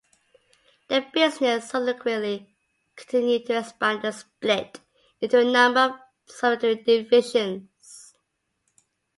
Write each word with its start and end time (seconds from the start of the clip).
The 0.87 1.05
business 1.13 1.69
subsequently 1.69 2.49
continued 2.95 3.45
to 3.45 3.59
expand 3.59 4.03
and 4.03 4.15
split 4.15 4.79
into 5.19 5.41
a 5.41 5.43
number 5.45 5.79
of 5.79 5.91
subsidiary 6.25 6.83
divisions. 7.03 8.15